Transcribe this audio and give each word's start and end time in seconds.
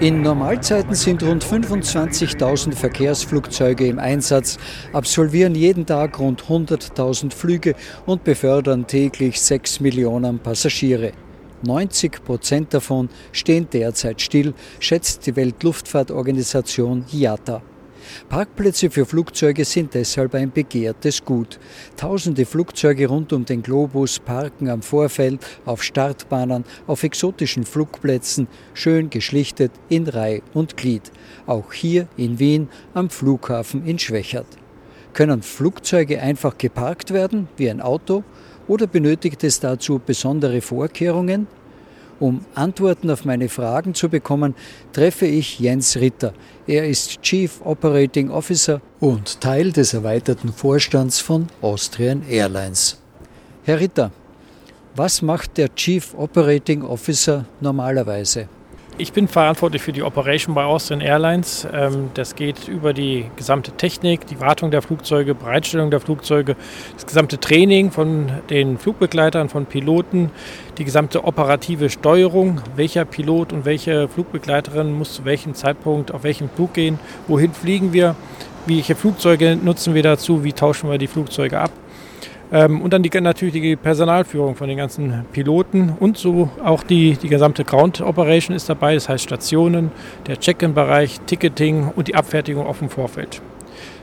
In 0.00 0.22
Normalzeiten 0.22 0.94
sind 0.94 1.22
rund 1.22 1.44
25.000 1.44 2.72
Verkehrsflugzeuge 2.72 3.86
im 3.86 3.98
Einsatz, 3.98 4.56
absolvieren 4.94 5.54
jeden 5.54 5.84
Tag 5.84 6.18
rund 6.18 6.44
100.000 6.44 7.34
Flüge 7.34 7.74
und 8.06 8.24
befördern 8.24 8.86
täglich 8.86 9.38
6 9.38 9.80
Millionen 9.80 10.38
Passagiere. 10.38 11.12
90 11.64 12.24
Prozent 12.24 12.72
davon 12.72 13.10
stehen 13.32 13.68
derzeit 13.70 14.22
still, 14.22 14.54
schätzt 14.78 15.26
die 15.26 15.36
Weltluftfahrtorganisation 15.36 17.04
IATA. 17.12 17.60
Parkplätze 18.28 18.90
für 18.90 19.06
Flugzeuge 19.06 19.64
sind 19.64 19.94
deshalb 19.94 20.34
ein 20.34 20.52
begehrtes 20.52 21.24
Gut. 21.24 21.58
Tausende 21.96 22.46
Flugzeuge 22.46 23.06
rund 23.06 23.32
um 23.32 23.44
den 23.44 23.62
Globus 23.62 24.18
parken 24.18 24.68
am 24.68 24.82
Vorfeld, 24.82 25.44
auf 25.64 25.82
Startbahnen, 25.82 26.64
auf 26.86 27.02
exotischen 27.02 27.64
Flugplätzen, 27.64 28.48
schön 28.74 29.10
geschlichtet 29.10 29.72
in 29.88 30.08
Reih 30.08 30.42
und 30.54 30.76
Glied. 30.76 31.10
Auch 31.46 31.72
hier 31.72 32.08
in 32.16 32.38
Wien 32.38 32.68
am 32.94 33.10
Flughafen 33.10 33.84
in 33.86 33.98
Schwächert. 33.98 34.46
Können 35.12 35.42
Flugzeuge 35.42 36.20
einfach 36.20 36.56
geparkt 36.56 37.12
werden, 37.12 37.48
wie 37.56 37.68
ein 37.68 37.80
Auto, 37.80 38.22
oder 38.68 38.86
benötigt 38.86 39.42
es 39.42 39.58
dazu 39.58 40.00
besondere 40.04 40.60
Vorkehrungen? 40.60 41.48
Um 42.20 42.44
Antworten 42.54 43.10
auf 43.10 43.24
meine 43.24 43.48
Fragen 43.48 43.94
zu 43.94 44.10
bekommen, 44.10 44.54
treffe 44.92 45.24
ich 45.24 45.58
Jens 45.58 45.96
Ritter. 45.96 46.34
Er 46.66 46.86
ist 46.86 47.22
Chief 47.22 47.60
Operating 47.64 48.30
Officer 48.30 48.82
und 49.00 49.40
Teil 49.40 49.72
des 49.72 49.94
erweiterten 49.94 50.52
Vorstands 50.52 51.18
von 51.18 51.46
Austrian 51.62 52.22
Airlines. 52.28 52.98
Herr 53.64 53.80
Ritter, 53.80 54.12
was 54.94 55.22
macht 55.22 55.56
der 55.56 55.74
Chief 55.74 56.14
Operating 56.14 56.82
Officer 56.82 57.46
normalerweise? 57.60 58.48
Ich 59.00 59.14
bin 59.14 59.28
verantwortlich 59.28 59.80
für 59.80 59.92
die 59.92 60.02
Operation 60.02 60.54
bei 60.54 60.62
Austrian 60.62 61.00
Airlines. 61.00 61.66
Ähm, 61.72 62.10
das 62.12 62.36
geht 62.36 62.68
über 62.68 62.92
die 62.92 63.30
gesamte 63.34 63.72
Technik, 63.72 64.26
die 64.26 64.40
Wartung 64.40 64.70
der 64.70 64.82
Flugzeuge, 64.82 65.34
Bereitstellung 65.34 65.90
der 65.90 66.00
Flugzeuge, 66.00 66.54
das 66.92 67.06
gesamte 67.06 67.40
Training 67.40 67.92
von 67.92 68.30
den 68.50 68.76
Flugbegleitern, 68.76 69.48
von 69.48 69.64
Piloten, 69.64 70.30
die 70.76 70.84
gesamte 70.84 71.24
operative 71.24 71.88
Steuerung, 71.88 72.60
welcher 72.76 73.06
Pilot 73.06 73.54
und 73.54 73.64
welche 73.64 74.06
Flugbegleiterin 74.06 74.92
muss 74.92 75.14
zu 75.14 75.24
welchem 75.24 75.54
Zeitpunkt 75.54 76.12
auf 76.12 76.22
welchen 76.22 76.50
Flug 76.50 76.74
gehen, 76.74 76.98
wohin 77.26 77.54
fliegen 77.54 77.94
wir, 77.94 78.16
welche 78.66 78.94
Flugzeuge 78.94 79.56
nutzen 79.56 79.94
wir 79.94 80.02
dazu, 80.02 80.44
wie 80.44 80.52
tauschen 80.52 80.90
wir 80.90 80.98
die 80.98 81.06
Flugzeuge 81.06 81.58
ab. 81.58 81.70
Ähm, 82.52 82.80
und 82.80 82.92
dann 82.92 83.02
die, 83.02 83.10
natürlich 83.20 83.54
die 83.54 83.76
Personalführung 83.76 84.56
von 84.56 84.68
den 84.68 84.76
ganzen 84.76 85.24
Piloten 85.32 85.94
und 86.00 86.18
so 86.18 86.50
auch 86.64 86.82
die, 86.82 87.16
die 87.16 87.28
gesamte 87.28 87.64
Ground 87.64 88.00
Operation 88.00 88.56
ist 88.56 88.68
dabei, 88.68 88.94
das 88.94 89.08
heißt 89.08 89.24
Stationen, 89.24 89.92
der 90.26 90.38
Check-in-Bereich, 90.38 91.20
Ticketing 91.26 91.92
und 91.94 92.08
die 92.08 92.14
Abfertigung 92.14 92.66
auf 92.66 92.80
dem 92.80 92.90
Vorfeld. 92.90 93.40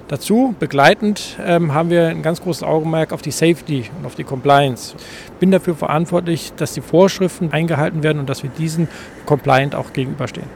Dazu 0.08 0.56
begleitend 0.58 1.38
ähm, 1.46 1.74
haben 1.74 1.90
wir 1.90 2.08
ein 2.08 2.22
ganz 2.22 2.42
großes 2.42 2.64
Augenmerk 2.64 3.12
auf 3.12 3.22
die 3.22 3.32
Safety 3.32 3.90
und 4.00 4.06
auf 4.06 4.16
die 4.16 4.24
Compliance. 4.24 4.96
Bin 5.42 5.52
dafür 5.52 5.76
verantwortlich, 5.76 6.54
dass 6.56 6.74
die 6.74 6.80
Vorschriften 6.80 7.52
eingehalten 7.52 8.04
werden 8.04 8.20
und 8.20 8.30
dass 8.30 8.42
wir 8.42 8.50
diesen 8.50 8.88
compliant 9.26 9.76
auch 9.76 9.92
gegenüberstehen. 9.92 10.48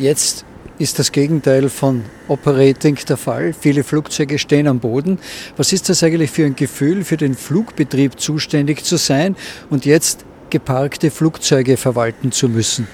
Jetzt 0.00 0.44
ist 0.78 0.98
das 0.98 1.12
Gegenteil 1.12 1.68
von 1.68 2.04
Operating 2.28 2.96
der 3.08 3.16
Fall. 3.16 3.52
Viele 3.52 3.82
Flugzeuge 3.82 4.38
stehen 4.38 4.66
am 4.66 4.80
Boden. 4.80 5.18
Was 5.56 5.72
ist 5.72 5.88
das 5.88 6.02
eigentlich 6.02 6.30
für 6.30 6.44
ein 6.44 6.56
Gefühl, 6.56 7.04
für 7.04 7.16
den 7.16 7.34
Flugbetrieb 7.34 8.20
zuständig 8.20 8.84
zu 8.84 8.96
sein 8.96 9.36
und 9.70 9.86
jetzt 9.86 10.24
geparkte 10.50 11.10
Flugzeuge 11.10 11.76
verwalten 11.76 12.32
zu 12.32 12.48
müssen? 12.48 12.86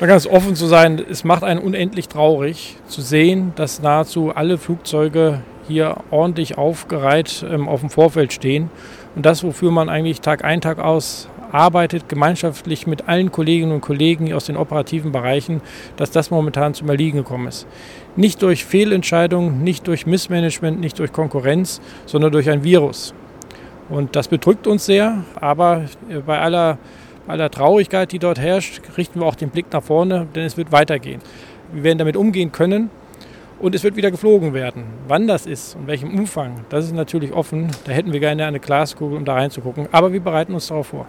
Da 0.00 0.06
ganz 0.06 0.26
offen 0.26 0.56
zu 0.56 0.66
sein, 0.66 1.00
es 1.08 1.22
macht 1.22 1.44
einen 1.44 1.60
unendlich 1.60 2.08
traurig 2.08 2.76
zu 2.88 3.00
sehen, 3.00 3.52
dass 3.54 3.80
nahezu 3.80 4.34
alle 4.34 4.58
Flugzeuge 4.58 5.42
hier 5.68 5.98
ordentlich 6.10 6.58
aufgereiht 6.58 7.46
ähm, 7.48 7.68
auf 7.68 7.80
dem 7.80 7.90
Vorfeld 7.90 8.32
stehen. 8.32 8.68
Und 9.14 9.26
das, 9.26 9.44
wofür 9.44 9.70
man 9.70 9.88
eigentlich 9.88 10.20
Tag 10.20 10.44
ein, 10.44 10.60
Tag 10.60 10.78
aus 10.78 11.28
arbeitet 11.52 12.08
gemeinschaftlich 12.08 12.86
mit 12.86 13.08
allen 13.08 13.30
Kolleginnen 13.30 13.72
und 13.72 13.80
Kollegen 13.80 14.32
aus 14.32 14.46
den 14.46 14.56
operativen 14.56 15.12
Bereichen, 15.12 15.60
dass 15.96 16.10
das 16.10 16.30
momentan 16.30 16.74
zum 16.74 16.88
Erliegen 16.88 17.18
gekommen 17.18 17.46
ist. 17.46 17.66
Nicht 18.16 18.42
durch 18.42 18.64
Fehlentscheidungen, 18.64 19.62
nicht 19.62 19.86
durch 19.86 20.06
Missmanagement, 20.06 20.80
nicht 20.80 20.98
durch 20.98 21.12
Konkurrenz, 21.12 21.80
sondern 22.06 22.32
durch 22.32 22.50
ein 22.50 22.64
Virus. 22.64 23.14
Und 23.88 24.16
das 24.16 24.28
bedrückt 24.28 24.66
uns 24.66 24.86
sehr, 24.86 25.24
aber 25.34 25.84
bei 26.26 26.40
aller, 26.40 26.78
aller 27.28 27.50
Traurigkeit, 27.50 28.10
die 28.10 28.18
dort 28.18 28.38
herrscht, 28.38 28.80
richten 28.96 29.20
wir 29.20 29.26
auch 29.26 29.34
den 29.34 29.50
Blick 29.50 29.66
nach 29.72 29.82
vorne, 29.82 30.26
denn 30.34 30.44
es 30.44 30.56
wird 30.56 30.72
weitergehen. 30.72 31.20
Wir 31.72 31.84
werden 31.84 31.98
damit 31.98 32.16
umgehen 32.16 32.52
können, 32.52 32.90
und 33.62 33.76
es 33.76 33.84
wird 33.84 33.94
wieder 33.94 34.10
geflogen 34.10 34.54
werden. 34.54 34.82
Wann 35.06 35.28
das 35.28 35.46
ist 35.46 35.76
und 35.76 35.86
welchem 35.86 36.18
Umfang, 36.18 36.64
das 36.68 36.86
ist 36.86 36.94
natürlich 36.94 37.32
offen. 37.32 37.68
Da 37.84 37.92
hätten 37.92 38.12
wir 38.12 38.18
gerne 38.18 38.44
eine 38.44 38.58
Glaskugel, 38.58 39.16
um 39.16 39.24
da 39.24 39.34
reinzugucken. 39.34 39.88
Aber 39.92 40.12
wir 40.12 40.18
bereiten 40.18 40.52
uns 40.52 40.66
darauf 40.66 40.88
vor. 40.88 41.06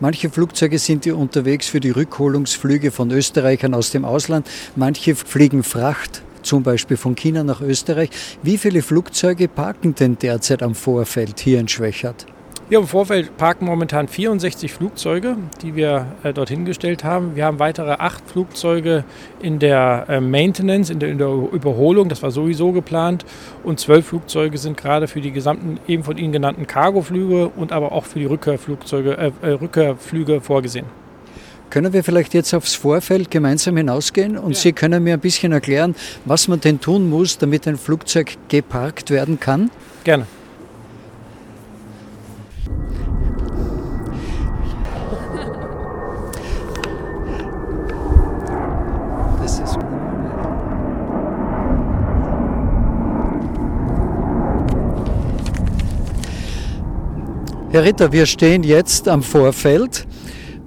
Manche 0.00 0.28
Flugzeuge 0.28 0.78
sind 0.78 1.04
hier 1.04 1.16
unterwegs 1.16 1.68
für 1.68 1.78
die 1.78 1.90
Rückholungsflüge 1.90 2.90
von 2.90 3.10
Österreichern 3.12 3.74
aus 3.74 3.90
dem 3.90 4.04
Ausland. 4.04 4.48
Manche 4.74 5.14
fliegen 5.14 5.62
Fracht, 5.62 6.22
zum 6.42 6.64
Beispiel 6.64 6.96
von 6.96 7.14
China 7.14 7.44
nach 7.44 7.60
Österreich. 7.60 8.10
Wie 8.42 8.58
viele 8.58 8.82
Flugzeuge 8.82 9.46
parken 9.46 9.94
denn 9.94 10.18
derzeit 10.18 10.62
am 10.62 10.74
Vorfeld 10.74 11.38
hier 11.38 11.60
in 11.60 11.68
Schwächert? 11.68 12.26
Wir 12.66 12.78
im 12.78 12.86
Vorfeld 12.86 13.36
parken 13.36 13.66
momentan 13.66 14.08
64 14.08 14.72
Flugzeuge, 14.72 15.36
die 15.60 15.76
wir 15.76 16.06
äh, 16.22 16.32
dorthin 16.32 16.64
gestellt 16.64 17.04
haben. 17.04 17.36
Wir 17.36 17.44
haben 17.44 17.58
weitere 17.58 17.90
acht 17.90 18.26
Flugzeuge 18.26 19.04
in 19.42 19.58
der 19.58 20.06
äh, 20.08 20.20
Maintenance, 20.20 20.88
in 20.88 20.98
der, 20.98 21.10
in 21.10 21.18
der, 21.18 21.28
Überholung, 21.28 22.08
das 22.08 22.22
war 22.22 22.30
sowieso 22.30 22.72
geplant. 22.72 23.26
Und 23.64 23.80
zwölf 23.80 24.06
Flugzeuge 24.06 24.56
sind 24.56 24.78
gerade 24.78 25.08
für 25.08 25.20
die 25.20 25.30
gesamten 25.30 25.78
eben 25.86 26.04
von 26.04 26.16
Ihnen 26.16 26.32
genannten 26.32 26.66
Cargoflüge 26.66 27.48
und 27.48 27.70
aber 27.70 27.92
auch 27.92 28.06
für 28.06 28.18
die 28.18 28.24
Rückkehrflugzeuge, 28.24 29.18
äh, 29.18 29.32
äh, 29.42 29.50
Rückkehrflüge 29.50 30.40
vorgesehen. 30.40 30.86
Können 31.68 31.92
wir 31.92 32.02
vielleicht 32.02 32.32
jetzt 32.32 32.54
aufs 32.54 32.74
Vorfeld 32.74 33.30
gemeinsam 33.30 33.76
hinausgehen 33.76 34.38
und 34.38 34.52
ja. 34.52 34.58
Sie 34.58 34.72
können 34.72 35.04
mir 35.04 35.14
ein 35.14 35.20
bisschen 35.20 35.52
erklären, 35.52 35.94
was 36.24 36.48
man 36.48 36.60
denn 36.60 36.80
tun 36.80 37.10
muss, 37.10 37.36
damit 37.36 37.68
ein 37.68 37.76
Flugzeug 37.76 38.38
geparkt 38.48 39.10
werden 39.10 39.38
kann? 39.38 39.70
Gerne. 40.02 40.26
Herr 57.74 57.82
Ritter, 57.82 58.12
wir 58.12 58.24
stehen 58.24 58.62
jetzt 58.62 59.08
am 59.08 59.20
Vorfeld, 59.20 60.06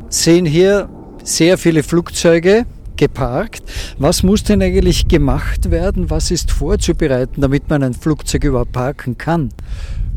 sehen 0.09 0.45
hier 0.45 0.89
sehr 1.23 1.57
viele 1.57 1.81
Flugzeuge 1.81 2.65
geparkt. 2.97 3.63
Was 3.97 4.23
muss 4.23 4.43
denn 4.43 4.61
eigentlich 4.61 5.07
gemacht 5.07 5.71
werden? 5.71 6.09
Was 6.09 6.31
ist 6.31 6.51
vorzubereiten, 6.51 7.39
damit 7.39 7.69
man 7.69 7.81
ein 7.81 7.93
Flugzeug 7.93 8.43
überhaupt 8.43 8.73
parken 8.73 9.17
kann? 9.17 9.51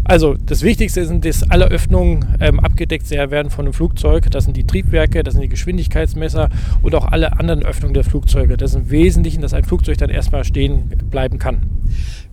Also 0.03 0.35
das 0.35 0.62
Wichtigste 0.62 1.00
ist, 1.03 1.12
dass 1.25 1.49
alle 1.49 1.67
Öffnungen 1.67 2.37
ähm, 2.41 2.59
abgedeckt 2.59 3.09
werden 3.09 3.53
von 3.53 3.67
einem 3.67 3.73
Flugzeug. 3.73 4.29
Das 4.29 4.43
sind 4.43 4.56
die 4.56 4.65
Triebwerke, 4.65 5.23
das 5.23 5.35
sind 5.35 5.44
die 5.44 5.49
Geschwindigkeitsmesser 5.49 6.49
und 6.82 6.97
auch 6.97 7.12
alle 7.12 7.38
anderen 7.38 7.62
Öffnungen 7.62 7.94
der 7.94 8.03
Flugzeuge. 8.03 8.56
Das 8.56 8.73
ist 8.73 8.76
im 8.76 8.91
Wesentlichen, 8.91 9.43
dass 9.43 9.55
ein 9.55 9.62
Flugzeug 9.62 9.99
dann 9.99 10.11
erstmal 10.11 10.43
stehen 10.43 10.88
bleiben 11.09 11.38
kann. 11.38 11.61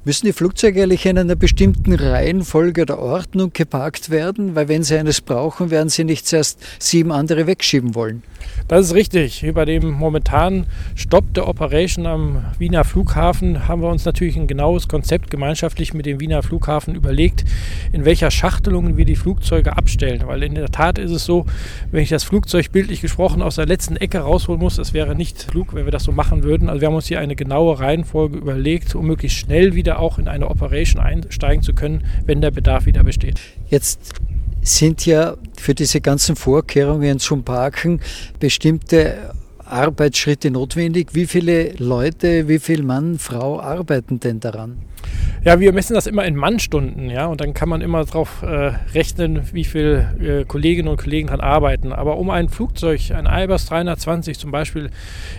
Müssen 0.07 0.25
die 0.25 0.31
Flugzeuge 0.31 0.83
eigentlich 0.83 1.05
in 1.05 1.17
einer 1.17 1.35
bestimmten 1.35 1.93
Reihenfolge 1.93 2.83
oder 2.83 2.97
Ordnung 2.97 3.51
geparkt 3.51 4.09
werden? 4.09 4.55
Weil 4.55 4.69
wenn 4.69 4.81
sie 4.81 4.95
eines 4.95 5.19
brauchen, 5.19 5.69
werden 5.69 5.89
sie 5.89 6.05
nicht 6.05 6.25
zuerst 6.25 6.61
sieben 6.79 7.11
andere 7.11 7.45
wegschieben 7.45 7.93
wollen. 7.93 8.23
Das 8.67 8.85
ist 8.85 8.93
richtig. 8.93 9.45
Bei 9.53 9.65
dem 9.65 9.91
momentanen 9.91 10.65
Stopp 10.95 11.33
der 11.33 11.47
Operation 11.47 12.05
am 12.05 12.45
Wiener 12.57 12.83
Flughafen 12.83 13.67
haben 13.67 13.81
wir 13.81 13.89
uns 13.89 14.05
natürlich 14.05 14.35
ein 14.35 14.47
genaues 14.47 14.87
Konzept 14.87 15.31
gemeinschaftlich 15.31 15.93
mit 15.93 16.05
dem 16.05 16.19
Wiener 16.19 16.43
Flughafen 16.43 16.95
überlegt, 16.95 17.45
in 17.91 18.05
welcher 18.05 18.29
Schachtelung 18.31 18.97
wir 18.97 19.05
die 19.05 19.15
Flugzeuge 19.15 19.77
abstellen. 19.77 20.23
Weil 20.25 20.43
in 20.43 20.55
der 20.55 20.69
Tat 20.69 20.97
ist 20.97 21.11
es 21.11 21.25
so, 21.25 21.45
wenn 21.91 22.03
ich 22.03 22.09
das 22.09 22.23
Flugzeug 22.23 22.71
bildlich 22.71 23.01
gesprochen 23.01 23.41
aus 23.41 23.55
der 23.55 23.65
letzten 23.65 23.95
Ecke 23.95 24.19
rausholen 24.19 24.59
muss, 24.59 24.75
das 24.75 24.93
wäre 24.93 25.15
nicht 25.15 25.47
klug, 25.47 25.73
wenn 25.73 25.85
wir 25.85 25.91
das 25.91 26.03
so 26.03 26.11
machen 26.11 26.43
würden. 26.43 26.69
Also 26.69 26.81
wir 26.81 26.87
haben 26.87 26.95
uns 26.95 27.07
hier 27.07 27.19
eine 27.19 27.35
genaue 27.35 27.79
Reihenfolge 27.79 28.37
überlegt, 28.37 28.95
um 28.95 29.07
möglichst 29.07 29.37
schnell 29.37 29.75
wieder 29.75 29.99
auch 29.99 30.19
in 30.19 30.27
eine 30.27 30.49
Operation 30.49 31.01
einsteigen 31.01 31.63
zu 31.63 31.73
können, 31.73 32.03
wenn 32.25 32.41
der 32.41 32.51
Bedarf 32.51 32.85
wieder 32.85 33.03
besteht. 33.03 33.39
Jetzt 33.69 34.13
sind 34.67 35.05
ja 35.05 35.35
für 35.57 35.73
diese 35.73 36.01
ganzen 36.01 36.35
Vorkehrungen 36.35 37.19
zum 37.19 37.43
Parken 37.43 38.01
bestimmte 38.39 39.33
Arbeitsschritte 39.65 40.51
notwendig. 40.51 41.09
Wie 41.13 41.25
viele 41.25 41.73
Leute, 41.77 42.47
wie 42.47 42.59
viel 42.59 42.83
Mann, 42.83 43.19
Frau 43.19 43.59
arbeiten 43.59 44.19
denn 44.19 44.39
daran? 44.39 44.77
Ja, 45.47 45.61
wir 45.61 45.71
messen 45.71 45.93
das 45.93 46.07
immer 46.07 46.25
in 46.25 46.35
Mannstunden, 46.35 47.09
ja, 47.09 47.27
und 47.27 47.39
dann 47.39 47.53
kann 47.53 47.69
man 47.69 47.79
immer 47.79 48.03
darauf 48.03 48.41
äh, 48.41 48.73
rechnen, 48.93 49.43
wie 49.53 49.63
viele 49.63 50.41
äh, 50.41 50.45
Kolleginnen 50.45 50.89
und 50.89 50.97
Kollegen 50.97 51.27
daran 51.27 51.39
arbeiten. 51.39 51.93
Aber 51.93 52.17
um 52.17 52.29
ein 52.29 52.49
Flugzeug, 52.49 52.99
ein 53.11 53.27
Airbus 53.27 53.67
320 53.67 54.37
zum 54.37 54.51
Beispiel, 54.51 54.89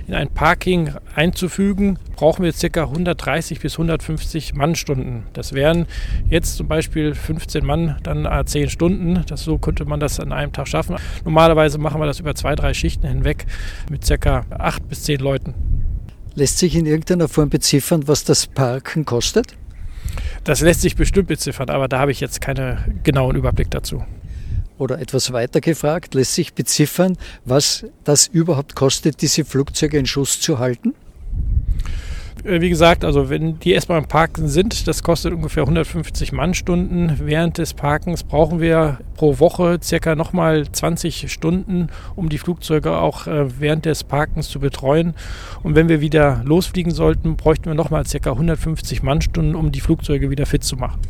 in 0.06 0.14
ein 0.14 0.30
Parking 0.30 0.92
einzufügen, 1.14 1.98
brauchen 2.16 2.42
wir 2.42 2.52
ca. 2.52 2.84
130 2.84 3.60
bis 3.60 3.74
150 3.74 4.54
Mannstunden. 4.54 5.24
Das 5.34 5.52
wären 5.52 5.84
jetzt 6.30 6.56
zum 6.56 6.68
Beispiel 6.68 7.14
15 7.14 7.66
Mann, 7.66 7.96
dann 8.02 8.26
10 8.46 8.70
Stunden. 8.70 9.24
Das, 9.26 9.42
so 9.42 9.58
könnte 9.58 9.84
man 9.84 10.00
das 10.00 10.20
an 10.20 10.32
einem 10.32 10.54
Tag 10.54 10.68
schaffen. 10.68 10.96
Normalerweise 11.26 11.76
machen 11.76 12.00
wir 12.00 12.06
das 12.06 12.18
über 12.18 12.34
zwei, 12.34 12.54
drei 12.54 12.72
Schichten 12.72 13.06
hinweg 13.06 13.44
mit 13.90 14.08
ca. 14.08 14.46
8 14.48 14.88
bis 14.88 15.02
10 15.02 15.20
Leuten. 15.20 15.54
Lässt 16.34 16.56
sich 16.56 16.76
in 16.76 16.86
irgendeiner 16.86 17.28
Form 17.28 17.50
beziffern, 17.50 18.08
was 18.08 18.24
das 18.24 18.46
Parken 18.46 19.04
kostet? 19.04 19.57
Das 20.44 20.60
lässt 20.60 20.80
sich 20.80 20.96
bestimmt 20.96 21.28
beziffern, 21.28 21.70
aber 21.70 21.88
da 21.88 21.98
habe 21.98 22.12
ich 22.12 22.20
jetzt 22.20 22.40
keinen 22.40 23.00
genauen 23.02 23.36
Überblick 23.36 23.70
dazu. 23.70 24.04
Oder 24.78 25.00
etwas 25.00 25.32
weiter 25.32 25.60
gefragt, 25.60 26.14
lässt 26.14 26.34
sich 26.34 26.54
beziffern, 26.54 27.16
was 27.44 27.84
das 28.04 28.28
überhaupt 28.28 28.76
kostet, 28.76 29.20
diese 29.22 29.44
Flugzeuge 29.44 29.98
in 29.98 30.06
Schuss 30.06 30.40
zu 30.40 30.58
halten? 30.58 30.94
Äh, 32.44 32.60
wie 32.60 32.68
gesagt, 32.68 33.04
also 33.04 33.30
wenn 33.30 33.58
die 33.58 33.72
erstmal 33.72 33.98
im 33.98 34.06
Parken 34.06 34.48
sind, 34.48 34.86
das 34.86 35.02
kostet 35.02 35.32
ungefähr 35.32 35.62
150 35.62 36.32
Mannstunden. 36.32 37.18
Während 37.22 37.58
des 37.58 37.74
Parkens 37.74 38.22
brauchen 38.22 38.60
wir 38.60 38.98
pro 39.14 39.38
Woche 39.38 39.78
circa 39.82 40.14
nochmal 40.14 40.70
20 40.70 41.30
Stunden, 41.30 41.88
um 42.16 42.28
die 42.28 42.38
Flugzeuge 42.38 42.96
auch 42.96 43.26
äh, 43.26 43.60
während 43.60 43.84
des 43.84 44.04
Parkens 44.04 44.48
zu 44.48 44.60
betreuen. 44.60 45.14
Und 45.62 45.74
wenn 45.74 45.88
wir 45.88 46.00
wieder 46.00 46.42
losfliegen 46.44 46.92
sollten, 46.92 47.36
bräuchten 47.36 47.66
wir 47.66 47.74
nochmal 47.74 48.06
circa 48.06 48.32
150 48.32 49.02
Mannstunden, 49.02 49.54
um 49.54 49.72
die 49.72 49.80
Flugzeuge 49.80 50.30
wieder 50.30 50.46
fit 50.46 50.64
zu 50.64 50.76
machen. 50.76 51.00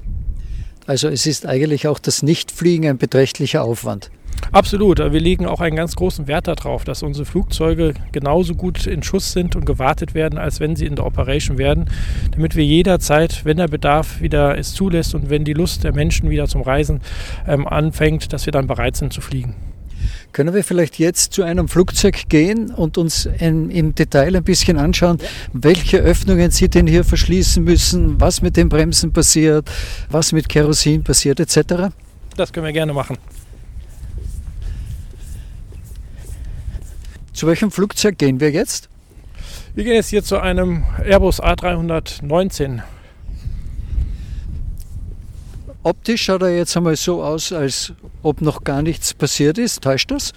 Also 0.87 1.09
es 1.09 1.27
ist 1.27 1.45
eigentlich 1.45 1.87
auch 1.87 1.99
das 1.99 2.23
Nichtfliegen 2.23 2.89
ein 2.89 2.97
beträchtlicher 2.97 3.63
Aufwand. 3.63 4.11
Absolut. 4.53 4.99
Wir 4.99 5.21
legen 5.21 5.47
auch 5.47 5.61
einen 5.61 5.77
ganz 5.77 5.95
großen 5.97 6.27
Wert 6.27 6.49
darauf, 6.49 6.85
dass 6.85 7.03
unsere 7.03 7.27
Flugzeuge 7.27 7.95
genauso 8.13 8.55
gut 8.55 8.87
in 8.87 9.03
Schuss 9.03 9.33
sind 9.33 9.57
und 9.57 9.67
gewartet 9.67 10.15
werden, 10.15 10.39
als 10.39 10.61
wenn 10.61 10.77
sie 10.77 10.87
in 10.87 10.97
der 10.97 11.07
Operation 11.07 11.59
werden, 11.59 11.91
damit 12.33 12.57
wir 12.57 12.65
jederzeit, 12.65 13.45
wenn 13.45 13.59
der 13.59 13.69
Bedarf 13.69 14.21
wieder 14.21 14.57
es 14.57 14.73
zulässt 14.75 15.15
und 15.15 15.31
wenn 15.31 15.45
die 15.45 15.53
Lust 15.53 15.85
der 15.85 15.93
Menschen 15.93 16.31
wieder 16.31 16.47
zum 16.47 16.63
Reisen 16.63 17.01
ähm, 17.47 17.67
anfängt, 17.67 18.33
dass 18.33 18.47
wir 18.47 18.53
dann 18.53 18.67
bereit 18.67 18.97
sind 18.97 19.13
zu 19.13 19.21
fliegen. 19.21 19.55
Können 20.33 20.55
wir 20.55 20.63
vielleicht 20.63 20.99
jetzt 20.99 21.33
zu 21.33 21.43
einem 21.43 21.69
Flugzeug 21.69 22.29
gehen 22.29 22.71
und 22.71 22.99
uns 22.99 23.27
in, 23.27 23.71
im 23.71 23.95
Detail 23.95 24.37
ein 24.37 24.45
bisschen 24.45 24.79
anschauen, 24.79 25.19
welche 25.53 25.99
Öffnungen 25.99 26.51
Sie 26.51 26.69
denn 26.69 26.87
hier 26.87 27.05
verschließen 27.05 27.65
müssen, 27.65 28.21
was 28.21 28.43
mit 28.43 28.57
den 28.57 28.69
Bremsen 28.69 29.13
passiert, 29.13 29.71
was 30.11 30.33
mit 30.33 30.49
Kerosin 30.49 31.03
passiert 31.03 31.41
etc.? 31.41 31.91
Das 32.37 32.53
können 32.53 32.67
wir 32.67 32.73
gerne 32.73 32.93
machen. 32.93 33.17
Zu 37.39 37.47
welchem 37.47 37.71
Flugzeug 37.71 38.19
gehen 38.19 38.41
wir 38.41 38.51
jetzt? 38.51 38.89
Wir 39.77 39.85
gehen 39.85 39.95
jetzt 39.95 40.09
hier 40.09 40.25
zu 40.25 40.41
einem 40.41 40.83
Airbus 41.05 41.41
A319. 41.41 42.81
Optisch 45.85 46.23
schaut 46.25 46.43
er 46.43 46.57
jetzt 46.57 46.77
einmal 46.77 46.97
so 46.97 47.23
aus, 47.23 47.53
als 47.53 47.93
ob 48.25 48.41
noch 48.41 48.65
gar 48.65 48.83
nichts 48.83 49.15
passiert 49.15 49.57
ist. 49.57 49.85
Täuscht 49.85 50.11
das? 50.11 50.33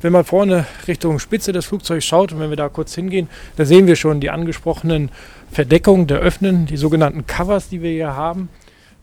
Wenn 0.00 0.10
man 0.10 0.24
vorne 0.24 0.66
Richtung 0.88 1.20
Spitze 1.20 1.52
des 1.52 1.66
Flugzeugs 1.66 2.04
schaut 2.04 2.32
und 2.32 2.40
wenn 2.40 2.50
wir 2.50 2.56
da 2.56 2.68
kurz 2.68 2.96
hingehen, 2.96 3.28
da 3.54 3.64
sehen 3.64 3.86
wir 3.86 3.94
schon 3.94 4.18
die 4.18 4.30
angesprochenen 4.30 5.12
Verdeckungen 5.52 6.08
der 6.08 6.18
Öffnen, 6.18 6.66
die 6.66 6.76
sogenannten 6.76 7.28
Covers, 7.28 7.68
die 7.68 7.80
wir 7.80 7.92
hier 7.92 8.16
haben 8.16 8.48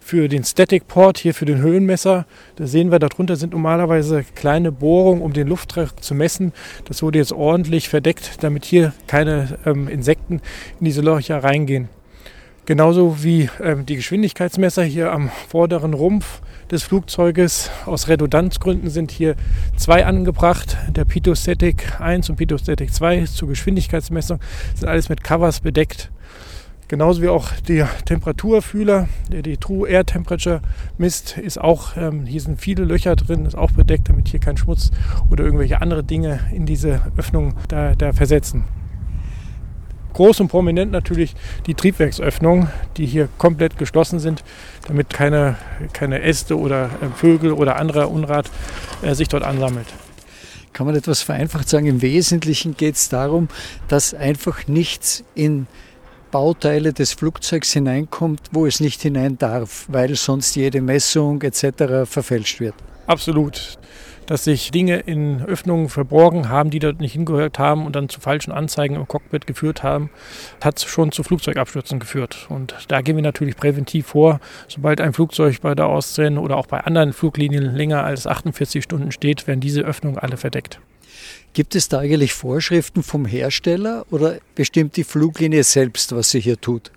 für 0.02 0.28
den 0.28 0.44
Static 0.44 0.88
Port, 0.88 1.20
hier 1.20 1.34
für 1.34 1.46
den 1.46 1.62
Höhenmesser. 1.62 2.26
Da 2.58 2.68
sehen 2.68 2.92
wir, 2.92 3.00
darunter 3.00 3.38
sind 3.38 3.54
normalerweise 3.54 4.26
kleine 4.36 4.74
Bohrungen, 4.74 5.22
um 5.22 5.32
den 5.32 5.48
Luftdruck 5.48 6.04
zu 6.04 6.16
messen. 6.16 6.52
Das 6.86 7.02
wurde 7.02 7.20
jetzt 7.20 7.32
ordentlich 7.32 7.88
verdeckt, 7.88 8.44
damit 8.44 8.66
hier 8.66 8.94
keine 9.08 9.58
ähm, 9.66 9.88
Insekten 9.88 10.42
in 10.80 10.86
diese 10.86 11.02
Löcher 11.02 11.42
reingehen. 11.42 11.88
Genauso 12.66 13.24
wie 13.24 13.50
ähm, 13.64 13.86
die 13.86 13.96
Geschwindigkeitsmesser 13.96 14.84
hier 14.84 15.12
am 15.12 15.30
vorderen 15.48 15.94
Rumpf 15.94 16.42
des 16.70 16.84
Flugzeuges. 16.84 17.70
Aus 17.86 18.08
Redundanzgründen 18.08 18.90
sind 18.90 19.12
hier 19.12 19.36
zwei 19.78 20.06
angebracht. 20.06 20.78
Der 20.90 21.06
Pitostatic 21.06 22.00
1 22.00 22.30
und 22.30 22.36
Pitostatic 22.36 22.94
2 22.94 23.26
zur 23.26 23.50
Geschwindigkeitsmessung 23.50 24.40
sind 24.76 24.88
alles 24.88 25.10
mit 25.10 25.24
Covers 25.24 25.60
bedeckt. 25.60 26.12
Genauso 26.92 27.22
wie 27.22 27.30
auch 27.30 27.54
der 27.70 27.88
Temperaturfühler, 28.04 29.08
der 29.32 29.44
die 29.44 29.56
True 29.56 29.88
Air 29.88 30.06
Temperature 30.06 30.60
misst, 30.98 31.38
ist 31.38 31.58
auch, 31.58 31.96
ähm, 31.96 32.26
hier 32.26 32.42
sind 32.42 32.60
viele 32.60 32.84
Löcher 32.84 33.16
drin, 33.16 33.46
ist 33.46 33.56
auch 33.56 33.72
bedeckt, 33.72 34.10
damit 34.10 34.28
hier 34.28 34.42
kein 34.42 34.58
Schmutz 34.58 34.92
oder 35.30 35.46
irgendwelche 35.46 35.80
andere 35.82 36.04
Dinge 36.04 36.42
in 36.54 36.66
diese 36.66 37.02
Öffnung 37.16 37.54
da, 37.70 37.96
da 37.96 38.12
versetzen. 38.12 38.66
Groß 40.12 40.42
und 40.42 40.50
prominent 40.50 40.92
natürlich 40.92 41.34
die 41.66 41.76
Triebwerksöffnungen, 41.76 42.68
die 42.98 43.06
hier 43.06 43.30
komplett 43.38 43.78
geschlossen 43.78 44.20
sind, 44.20 44.44
damit 44.86 45.12
keine, 45.12 45.56
keine 45.94 46.22
Äste 46.22 46.60
oder 46.60 46.90
äh, 47.02 47.08
Vögel 47.16 47.54
oder 47.54 47.78
anderer 47.78 48.12
Unrat 48.12 48.52
äh, 49.02 49.16
sich 49.16 49.30
dort 49.30 49.44
ansammelt 49.44 49.88
kann 50.74 50.86
man 50.86 50.96
etwas 50.96 51.22
vereinfacht 51.22 51.68
sagen, 51.68 51.86
im 51.86 52.02
Wesentlichen 52.02 52.78
geht 52.78 52.96
es 52.96 53.10
darum, 53.10 53.50
dass 53.90 54.14
einfach 54.14 54.68
nichts 54.68 55.22
in 55.36 55.68
Bauteile 56.32 56.94
des 56.94 57.12
Flugzeugs 57.14 57.74
hineinkommt, 57.74 58.42
wo 58.52 58.66
es 58.66 58.80
nicht 58.80 59.02
hinein 59.02 59.38
darf, 59.38 59.86
weil 59.90 60.16
sonst 60.16 60.56
jede 60.56 60.82
Messung 60.82 61.42
etc. 61.42 62.06
verfälscht 62.06 62.60
wird. 62.62 62.74
Absolut. 63.06 63.78
Dass 64.28 64.46
sich 64.46 64.72
Dinge 64.72 65.00
in 65.00 65.44
Öffnungen 65.44 65.90
verborgen 65.90 66.48
haben, 66.48 66.70
die 66.70 66.80
dort 66.80 67.02
nicht 67.02 67.14
hingehört 67.14 67.60
haben 67.60 67.86
und 67.86 67.98
dann 67.98 68.08
zu 68.08 68.22
falschen 68.22 68.54
Anzeigen 68.54 68.96
im 68.96 69.08
Cockpit 69.08 69.46
geführt 69.46 69.84
haben, 69.84 70.10
hat 70.64 70.80
schon 70.80 71.12
zu 71.12 71.24
Flugzeugabstürzen 71.24 72.00
geführt. 72.00 72.48
Und 72.48 72.76
da 72.88 73.02
gehen 73.02 73.18
wir 73.18 73.24
natürlich 73.24 73.58
präventiv 73.58 74.08
vor. 74.08 74.40
Sobald 74.70 75.02
ein 75.02 75.12
Flugzeug 75.12 75.60
bei 75.62 75.76
der 75.76 75.88
Austrian 75.88 76.38
oder 76.38 76.56
auch 76.56 76.68
bei 76.68 76.80
anderen 76.80 77.12
Fluglinien 77.12 77.76
länger 77.76 78.06
als 78.06 78.26
48 78.26 78.82
Stunden 78.82 79.12
steht, 79.12 79.48
werden 79.48 79.60
diese 79.60 79.82
Öffnungen 79.82 80.18
alle 80.18 80.38
verdeckt. 80.38 80.80
Gibt 81.54 81.76
es 81.76 81.90
da 81.90 82.00
eigentlich 82.00 82.34
Vorschriften 82.34 83.04
vom 83.04 83.26
Hersteller 83.26 84.06
oder 84.10 84.38
bestimmt 84.56 84.96
die 84.96 85.04
Fluglinie 85.04 85.64
selbst, 85.64 86.16
was 86.16 86.30
sie 86.30 86.40
hier 86.40 86.60
tut? 86.62 86.92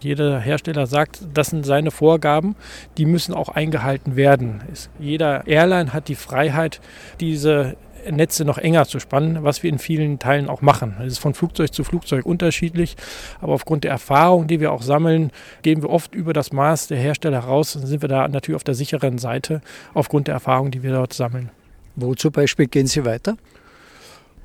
Jeder 0.00 0.40
Hersteller 0.40 0.86
sagt, 0.86 1.20
das 1.34 1.48
sind 1.48 1.66
seine 1.66 1.90
Vorgaben, 1.90 2.56
die 2.96 3.04
müssen 3.04 3.34
auch 3.34 3.50
eingehalten 3.50 4.16
werden. 4.16 4.62
Jeder 4.98 5.46
Airline 5.46 5.92
hat 5.92 6.08
die 6.08 6.14
Freiheit, 6.14 6.80
diese 7.20 7.76
Netze 8.10 8.44
noch 8.44 8.58
enger 8.58 8.86
zu 8.86 9.00
spannen, 9.00 9.44
was 9.44 9.62
wir 9.62 9.70
in 9.70 9.78
vielen 9.78 10.18
Teilen 10.18 10.48
auch 10.48 10.62
machen. 10.62 10.96
Es 11.00 11.14
ist 11.14 11.18
von 11.18 11.34
Flugzeug 11.34 11.74
zu 11.74 11.84
Flugzeug 11.84 12.24
unterschiedlich, 12.24 12.96
aber 13.40 13.52
aufgrund 13.52 13.84
der 13.84 13.90
Erfahrung, 13.90 14.46
die 14.46 14.60
wir 14.60 14.72
auch 14.72 14.82
sammeln, 14.82 15.30
gehen 15.62 15.82
wir 15.82 15.90
oft 15.90 16.14
über 16.14 16.32
das 16.32 16.52
Maß 16.52 16.86
der 16.86 16.98
Hersteller 16.98 17.40
raus 17.40 17.76
und 17.76 17.86
sind 17.86 18.02
wir 18.02 18.08
da 18.08 18.26
natürlich 18.28 18.56
auf 18.56 18.64
der 18.64 18.74
sicheren 18.74 19.18
Seite 19.18 19.60
aufgrund 19.94 20.28
der 20.28 20.34
Erfahrung, 20.34 20.70
die 20.70 20.82
wir 20.82 20.92
dort 20.92 21.12
sammeln. 21.12 21.50
Wo 21.96 22.14
zum 22.14 22.32
Beispiel 22.32 22.66
gehen 22.66 22.86
Sie 22.86 23.04
weiter? 23.04 23.36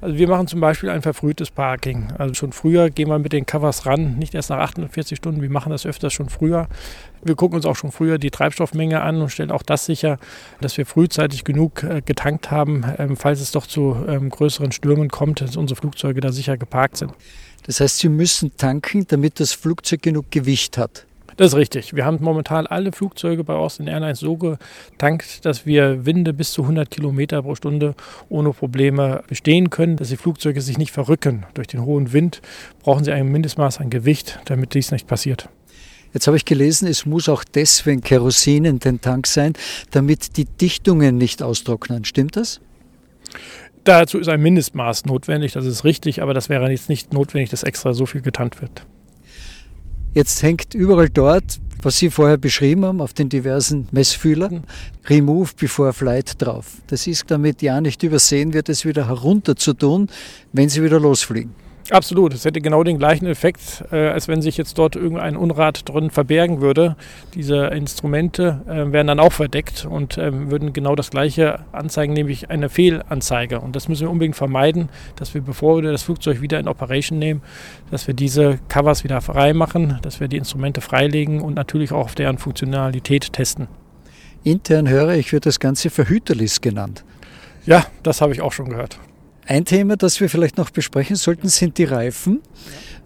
Also 0.04 0.18
wir 0.18 0.28
machen 0.28 0.48
zum 0.48 0.60
Beispiel 0.60 0.90
ein 0.90 1.02
verfrühtes 1.02 1.50
Parking. 1.50 2.12
Also 2.18 2.34
schon 2.34 2.52
früher 2.52 2.90
gehen 2.90 3.08
wir 3.08 3.20
mit 3.20 3.32
den 3.32 3.46
Covers 3.46 3.86
ran, 3.86 4.18
nicht 4.18 4.36
erst 4.36 4.50
nach 4.50 4.58
48 4.58 5.18
Stunden. 5.18 5.42
Wir 5.42 5.50
machen 5.50 5.70
das 5.70 5.86
öfters 5.86 6.12
schon 6.12 6.28
früher. 6.28 6.68
Wir 7.24 7.36
gucken 7.36 7.56
uns 7.56 7.66
auch 7.66 7.78
schon 7.78 7.94
früher 7.94 8.18
die 8.18 8.30
Treibstoffmenge 8.30 9.02
an 9.02 9.22
und 9.22 9.30
stellen 9.30 9.50
auch 9.50 9.64
das 9.64 9.86
sicher, 9.86 10.18
dass 10.60 10.78
wir 10.78 10.86
frühzeitig 10.86 11.46
genug 11.46 11.84
äh, 11.84 12.02
getankt 12.02 12.52
haben, 12.52 12.84
ähm, 12.98 13.16
falls 13.16 13.40
es 13.40 13.52
doch 13.52 13.66
zu 13.66 13.96
ähm, 14.06 14.30
größeren 14.30 14.74
Stürmen 14.74 15.08
kommt, 15.08 15.40
dass 15.40 15.56
unsere 15.56 15.80
Flugzeuge 15.80 16.20
da 16.20 16.34
sicher 16.34 16.58
geparkt 16.58 16.98
sind. 16.98 17.14
Das 17.66 17.80
heißt, 17.80 18.00
Sie 18.00 18.10
müssen 18.10 18.58
tanken, 18.58 19.08
damit 19.08 19.40
das 19.40 19.54
Flugzeug 19.54 20.02
genug 20.02 20.32
Gewicht 20.32 20.78
hat. 20.78 21.06
Das 21.38 21.48
ist 21.48 21.56
richtig. 21.56 21.96
Wir 21.96 22.06
haben 22.06 22.20
momentan 22.22 22.68
alle 22.68 22.92
Flugzeuge 22.92 23.44
bei 23.44 23.54
Austin 23.54 23.88
Airlines 23.88 24.20
so 24.20 24.38
getankt, 24.38 25.46
dass 25.46 25.66
wir 25.66 26.06
Winde 26.06 26.34
bis 26.34 26.52
zu 26.52 26.64
100 26.64 26.90
Kilometer 26.90 27.42
pro 27.42 27.56
Stunde 27.56 27.96
ohne 28.30 28.52
Probleme 28.52 29.24
bestehen 29.28 29.70
können, 29.70 29.98
dass 29.98 30.10
die 30.10 30.18
Flugzeuge 30.18 30.62
sich 30.62 30.78
nicht 30.78 30.92
verrücken. 30.92 31.46
Durch 31.54 31.68
den 31.68 31.86
hohen 31.86 32.14
Wind 32.14 32.42
brauchen 32.82 33.04
sie 33.04 33.12
ein 33.12 33.28
Mindestmaß 33.28 33.80
an 33.80 33.90
Gewicht, 33.90 34.40
damit 34.46 34.74
dies 34.74 34.92
nicht 34.92 35.08
passiert. 35.08 35.50
Jetzt 36.14 36.28
habe 36.28 36.38
ich 36.38 36.46
gelesen, 36.46 36.88
es 36.88 37.08
muss 37.08 37.28
auch 37.28 37.44
deswegen 37.44 38.02
Kerosin 38.02 38.66
in 38.66 38.80
den 38.80 39.02
Tank 39.02 39.26
sein, 39.26 39.54
damit 39.90 40.38
die 40.38 40.46
Dichtungen 40.46 41.18
nicht 41.18 41.42
austrocknen. 41.42 42.06
Stimmt 42.06 42.36
das? 42.36 42.62
Dazu 43.84 44.20
ist 44.20 44.30
ein 44.30 44.40
Mindestmaß 44.40 45.06
notwendig, 45.06 45.54
das 45.54 45.66
ist 45.66 45.84
richtig, 45.84 46.22
aber 46.22 46.34
das 46.34 46.48
wäre 46.48 46.70
jetzt 46.70 46.88
nicht 46.88 47.12
notwendig, 47.12 47.50
dass 47.50 47.64
extra 47.64 47.94
so 47.94 48.06
viel 48.06 48.22
getankt 48.22 48.62
wird. 48.62 48.86
Jetzt 50.14 50.44
hängt 50.44 50.76
überall 50.76 51.10
dort, 51.10 51.60
was 51.82 51.98
Sie 51.98 52.12
vorher 52.12 52.38
beschrieben 52.38 52.86
haben, 52.86 53.02
auf 53.02 53.14
den 53.14 53.30
diversen 53.30 53.88
Messfühlern, 53.92 54.64
Remove 55.10 55.52
before 55.60 55.92
Flight 55.92 56.42
drauf. 56.42 56.78
Das 56.88 57.08
ist 57.08 57.30
damit 57.32 57.62
ja 57.64 57.82
nicht 57.82 58.04
übersehen 58.04 58.54
wird, 58.54 58.70
es 58.70 58.86
wieder 58.86 59.08
herunter 59.08 59.56
zu 59.56 59.74
tun, 59.74 60.08
wenn 60.54 60.70
Sie 60.70 60.84
wieder 60.84 61.00
losfliegen. 61.00 61.63
Absolut, 61.90 62.34
es 62.34 62.46
hätte 62.46 62.62
genau 62.62 62.84
den 62.84 62.98
gleichen 62.98 63.26
Effekt, 63.26 63.84
äh, 63.92 64.08
als 64.08 64.30
wenn 64.30 64.42
sich 64.42 64.56
jetzt 64.56 64.78
dort 64.78 64.96
irgendein 64.96 65.36
Unrat 65.36 65.88
drin 65.90 66.12
verbergen 66.12 66.62
würde. 66.62 66.96
Diese 67.34 67.66
Instrumente 67.68 68.62
äh, 68.68 68.92
wären 68.94 69.08
dann 69.08 69.20
auch 69.20 69.34
verdeckt 69.34 69.86
und 69.86 70.18
äh, 70.18 70.50
würden 70.50 70.72
genau 70.72 70.96
das 70.96 71.12
gleiche 71.12 71.60
anzeigen, 71.74 72.14
nämlich 72.14 72.50
eine 72.50 72.70
Fehlanzeige. 72.70 73.60
Und 73.60 73.76
das 73.76 73.90
müssen 73.90 74.04
wir 74.04 74.12
unbedingt 74.12 74.38
vermeiden, 74.38 74.88
dass 75.18 75.34
wir, 75.34 75.42
bevor 75.42 75.82
wir 75.82 75.92
das 75.92 76.04
Flugzeug 76.04 76.40
wieder 76.40 76.58
in 76.58 76.70
Operation 76.70 77.20
nehmen, 77.20 77.42
dass 77.92 78.08
wir 78.08 78.14
diese 78.14 78.60
Covers 78.70 79.04
wieder 79.04 79.20
frei 79.20 79.54
machen, 79.54 80.00
dass 80.04 80.22
wir 80.22 80.30
die 80.30 80.38
Instrumente 80.38 80.80
freilegen 80.80 81.42
und 81.42 81.54
natürlich 81.54 81.92
auch 81.92 82.06
auf 82.06 82.16
deren 82.16 82.38
Funktionalität 82.38 83.34
testen. 83.34 83.68
Intern 84.46 84.88
höre 84.88 85.16
ich, 85.16 85.34
wird 85.34 85.46
das 85.46 85.60
Ganze 85.60 85.90
Verhüterlist 85.90 86.62
genannt. 86.62 87.04
Ja, 87.66 87.86
das 88.04 88.22
habe 88.22 88.32
ich 88.34 88.42
auch 88.42 88.54
schon 88.54 88.70
gehört. 88.70 89.00
Ein 89.46 89.66
Thema, 89.66 89.98
das 89.98 90.22
wir 90.22 90.30
vielleicht 90.30 90.58
noch 90.58 90.70
besprechen 90.70 91.18
sollten, 91.18 91.50
sind 91.50 91.78
die 91.78 91.84
Reifen. 91.84 92.42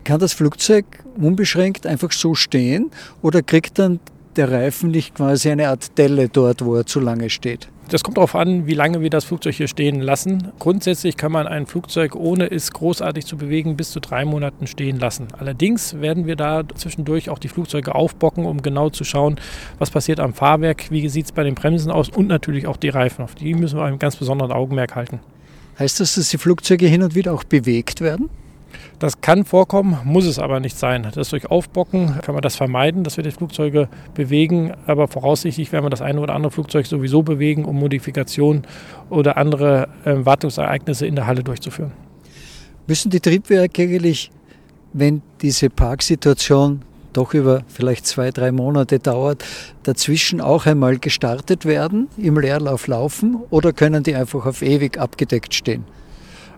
Kann 0.03 0.19
das 0.19 0.33
Flugzeug 0.33 0.85
unbeschränkt 1.19 1.87
einfach 1.87 2.11
so 2.11 2.35
stehen 2.35 2.91
oder 3.23 3.41
kriegt 3.41 3.79
dann 3.79 3.99
der 4.35 4.51
Reifen 4.51 4.91
nicht 4.91 5.15
quasi 5.15 5.49
eine 5.49 5.69
Art 5.69 5.97
Delle 5.97 6.29
dort, 6.29 6.63
wo 6.63 6.75
er 6.75 6.85
zu 6.85 6.99
lange 6.99 7.31
steht? 7.31 7.69
Das 7.89 8.03
kommt 8.03 8.17
darauf 8.17 8.35
an, 8.35 8.67
wie 8.67 8.73
lange 8.73 9.01
wir 9.01 9.09
das 9.09 9.23
Flugzeug 9.23 9.55
hier 9.55 9.67
stehen 9.67 10.01
lassen. 10.01 10.49
Grundsätzlich 10.59 11.17
kann 11.17 11.31
man 11.31 11.47
ein 11.47 11.65
Flugzeug, 11.65 12.15
ohne 12.15 12.51
es 12.51 12.71
großartig 12.71 13.25
zu 13.25 13.37
bewegen, 13.37 13.77
bis 13.77 13.91
zu 13.91 13.99
drei 13.99 14.25
Monaten 14.25 14.67
stehen 14.67 14.99
lassen. 14.99 15.29
Allerdings 15.39 15.99
werden 16.01 16.27
wir 16.27 16.35
da 16.35 16.63
zwischendurch 16.75 17.29
auch 17.29 17.39
die 17.39 17.47
Flugzeuge 17.47 17.95
aufbocken, 17.95 18.45
um 18.45 18.61
genau 18.61 18.89
zu 18.89 19.05
schauen, 19.05 19.37
was 19.79 19.89
passiert 19.89 20.19
am 20.19 20.33
Fahrwerk, 20.33 20.91
wie 20.91 21.07
sieht 21.09 21.25
es 21.25 21.31
bei 21.31 21.43
den 21.43 21.55
Bremsen 21.55 21.89
aus 21.89 22.09
und 22.09 22.27
natürlich 22.27 22.67
auch 22.67 22.77
die 22.77 22.89
Reifen. 22.89 23.23
Auf 23.23 23.35
die 23.35 23.55
müssen 23.55 23.79
wir 23.79 23.85
ein 23.85 23.99
ganz 23.99 24.17
besonderes 24.17 24.51
Augenmerk 24.51 24.95
halten. 24.95 25.21
Heißt 25.79 25.99
das, 25.99 26.15
dass 26.15 26.29
die 26.29 26.37
Flugzeuge 26.37 26.87
hin 26.87 27.03
und 27.03 27.15
wieder 27.15 27.33
auch 27.33 27.43
bewegt 27.43 28.01
werden? 28.01 28.29
Das 28.99 29.21
kann 29.21 29.45
vorkommen, 29.45 29.99
muss 30.05 30.25
es 30.25 30.39
aber 30.39 30.59
nicht 30.59 30.77
sein. 30.77 31.07
Das 31.13 31.29
durch 31.29 31.51
Aufbocken 31.51 32.19
kann 32.21 32.33
man 32.33 32.41
das 32.41 32.55
vermeiden, 32.55 33.03
dass 33.03 33.17
wir 33.17 33.23
die 33.23 33.31
Flugzeuge 33.31 33.87
bewegen. 34.15 34.73
Aber 34.87 35.07
voraussichtlich 35.07 35.71
werden 35.71 35.85
wir 35.85 35.91
das 35.91 36.01
eine 36.01 36.19
oder 36.19 36.33
andere 36.33 36.51
Flugzeug 36.51 36.87
sowieso 36.87 37.21
bewegen, 37.21 37.65
um 37.65 37.77
Modifikationen 37.77 38.63
oder 39.09 39.37
andere 39.37 39.87
äh, 40.03 40.15
Wartungsereignisse 40.17 41.05
in 41.05 41.15
der 41.15 41.27
Halle 41.27 41.43
durchzuführen. 41.43 41.91
Müssen 42.87 43.11
die 43.11 43.19
Triebwerke 43.19 43.83
eigentlich, 43.83 44.31
wenn 44.93 45.21
diese 45.41 45.69
Parksituation 45.69 46.81
doch 47.17 47.33
über 47.33 47.63
vielleicht 47.67 48.05
zwei, 48.05 48.29
drei 48.31 48.51
Monate 48.51 48.99
dauert, 48.99 49.43
dazwischen 49.83 50.39
auch 50.39 50.67
einmal 50.67 50.99
gestartet 50.99 51.65
werden, 51.65 52.07
im 52.17 52.39
Leerlauf 52.39 52.85
laufen 52.87 53.37
oder 53.49 53.73
können 53.73 54.03
die 54.03 54.13
einfach 54.13 54.45
auf 54.45 54.61
ewig 54.61 54.99
abgedeckt 54.99 55.53
stehen? 55.55 55.96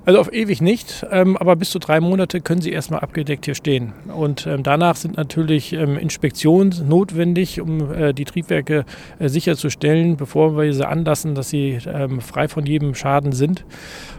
Also 0.09 0.21
auf 0.21 0.33
ewig 0.33 0.59
nicht, 0.59 1.05
ähm, 1.11 1.37
aber 1.37 1.55
bis 1.55 1.69
zu 1.69 1.77
drei 1.77 1.99
Monate 1.99 2.41
können 2.41 2.61
sie 2.61 2.71
erstmal 2.71 3.01
abgedeckt 3.01 3.45
hier 3.45 3.53
stehen. 3.53 3.93
Und 4.07 4.47
ähm, 4.47 4.63
danach 4.63 4.95
sind 4.95 5.17
natürlich 5.17 5.71
ähm, 5.73 5.99
Inspektionen 5.99 6.73
notwendig, 6.87 7.61
um 7.61 7.93
äh, 7.93 8.11
die 8.11 8.25
Triebwerke 8.25 8.85
äh, 9.19 9.29
sicherzustellen, 9.29 10.17
bevor 10.17 10.57
wir 10.57 10.73
sie 10.73 10.87
anlassen, 10.87 11.35
dass 11.35 11.51
sie 11.51 11.77
ähm, 11.85 12.21
frei 12.21 12.47
von 12.47 12.65
jedem 12.65 12.95
Schaden 12.95 13.33
sind. 13.33 13.65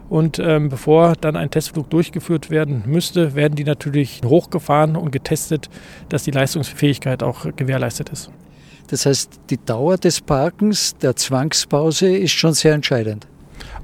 Und 0.09 0.39
ähm, 0.39 0.69
bevor 0.69 1.15
dann 1.21 1.35
ein 1.35 1.51
Testflug 1.51 1.91
durchgeführt 1.91 2.51
werden 2.51 2.85
müsste, 2.87 3.35
werden 3.35 3.57
die 3.57 3.65
natürlich 3.65 4.21
hochgefahren 4.25 4.95
und 4.95 5.11
getestet, 5.11 5.71
dass 6.09 6.23
die 6.23 6.31
Leistungsfähigkeit 6.31 7.25
auch 7.25 7.47
gewährleistet 7.57 8.11
ist. 8.11 8.31
Das 8.91 9.07
heißt, 9.07 9.41
die 9.51 9.59
Dauer 9.59 9.97
des 9.99 10.21
Parkens, 10.21 10.95
der 10.99 11.17
Zwangspause 11.17 12.17
ist 12.17 12.31
schon 12.31 12.53
sehr 12.53 12.75
entscheidend. 12.75 13.27